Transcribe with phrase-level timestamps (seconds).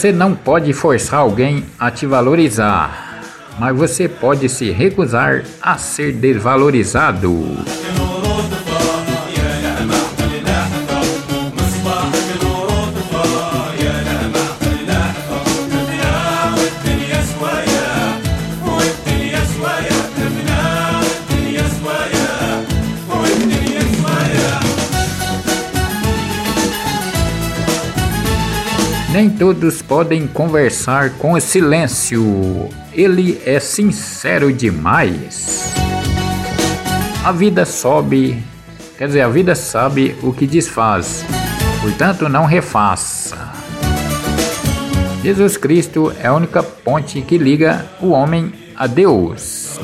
[0.00, 3.20] Você não pode forçar alguém a te valorizar,
[3.58, 7.30] mas você pode se recusar a ser desvalorizado.
[29.20, 32.70] Nem todos podem conversar com o silêncio.
[32.90, 35.74] Ele é sincero demais.
[37.22, 38.42] A vida sobe,
[38.96, 41.22] quer dizer, a vida sabe o que desfaz,
[41.82, 43.36] portanto não refaça.
[45.22, 49.78] Jesus Cristo é a única ponte que liga o homem a Deus.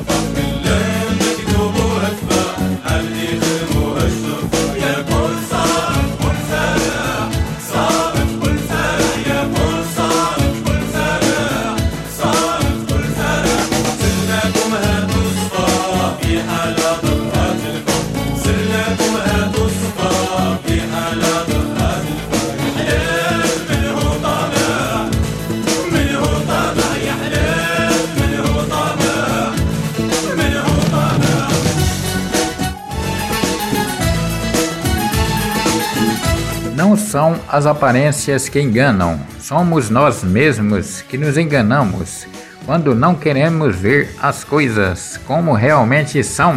[36.77, 42.27] Não são as aparências que enganam, somos nós mesmos que nos enganamos
[42.67, 46.53] quando não queremos ver as coisas como realmente são.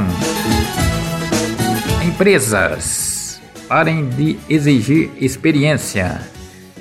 [2.04, 6.20] Empresas, parem de exigir experiência.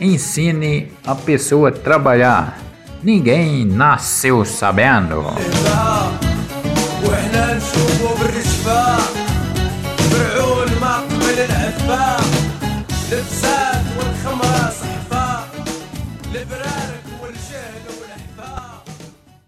[0.02, 2.60] Ensine a pessoa a trabalhar.
[3.02, 5.24] Ninguém nasceu sabendo.
[16.40, 17.99] liberare quel cielo.